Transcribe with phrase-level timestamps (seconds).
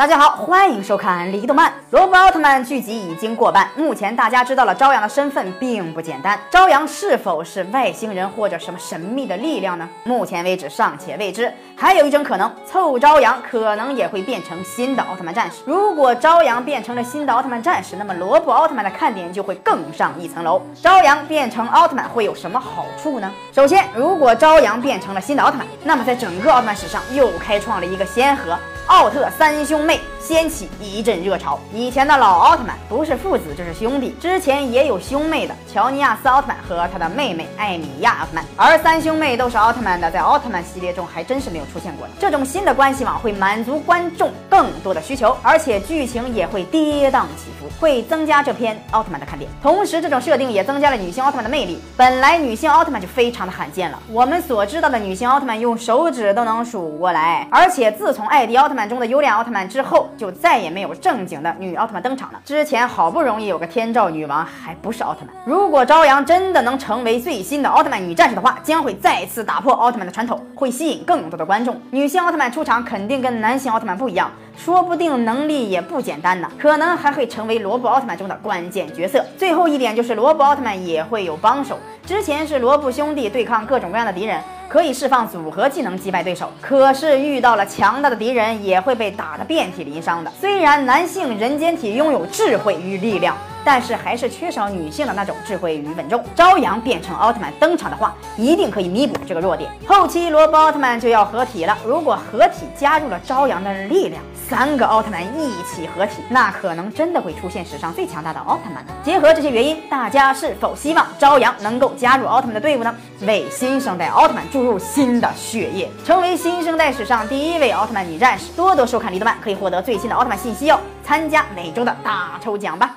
[0.00, 1.70] 大家好，欢迎收看《离动漫》。
[1.90, 6.40] 罗布奥特曼剧集已经过半，目前大家知道了朝阳的身份并不简单。
[6.50, 9.86] 朝阳是否是外星人或者什么神秘的力量呢？
[10.04, 11.52] 目前为止尚且未知。
[11.76, 15.58] 还有一种可能，凑朝阳可能也会变成新的奥特曼战士。
[15.66, 20.62] 如果朝阳变成了新的奥特曼战士，那么罗布奥特曼的看点就会更上一层楼。
[20.82, 23.30] 朝阳变成奥特曼会有什么好处呢？
[23.52, 28.58] 首先，如果朝阳变成了新的奥特曼，那么在整个奥特曼史上又开创了一个先河。
[28.86, 31.58] 奥特三兄妹掀起一阵热潮。
[31.72, 42.12] 以前的老奥特曼不是父子就是兄弟，之前也有兄妹的乔尼亚斯奥特曼和他的妹妹艾米亚奥特曼，而三兄妹都是奥特曼的，在奥特曼系列中还真是没有出现过的。
[42.18, 49.50] 这种新的关系网会满足观众更多的需求，而且剧情也会跌宕起伏，会增加这篇奥特曼的看点。
[49.62, 51.80] 同时，这种设定也增加了女性奥特曼的魅力。
[51.96, 58.80] 本来女性奥特曼就非常的罕见了，我们所知道的女性奥特曼用手指都能数过来，而且自从艾迪奥特曼。
[58.90, 62.40] 中的优良奥特曼之后，就再也没有正经的女奥特曼登场了。
[62.44, 65.36] 之前好不容易有个天照女王，还不是奥特曼。
[65.44, 71.80] 如果朝阳真的能成为最新的奥特曼女战士的话，将会再次打破奥特曼的传统，会吸引更多的观众。
[71.90, 79.24] 女性奥特曼出场肯定跟男性奥特曼不一样，说不定能力也不简单呢，可能还会成为罗布奥特曼中的关键角色。
[79.36, 84.40] 最后一点就是罗布奥特曼也会有帮手，之前是罗布兄弟对抗各种各样的敌人。
[84.70, 90.30] 可以释放组合技能击败对手，可是遇到了强大的敌人也会被打得遍体鳞伤的。
[90.40, 93.36] 虽然男性人间体拥有智慧与力量。
[93.64, 96.22] 但是还是缺少女性的那种智慧与稳重。
[96.34, 99.70] 朝阳变成奥特曼登场的话，一定可以弥补这个弱点。
[99.86, 108.84] 后期罗布奥特曼就要合体了，如果合体加入了朝阳的力量，三个奥特曼一起合体，那可能真的会出现史上最强大的奥特曼。
[109.02, 112.94] 结合这些原因，大家是否希望朝阳能够加入奥特曼的队伍呢？
[113.22, 118.50] 为新生代奥特曼注入新的血液，成为新生代史上第一位奥特曼女战士。
[118.52, 120.80] 多多收看《李德曼》，可以获得最新的奥特曼信息哦！
[121.04, 122.96] 参加每周的大抽奖吧！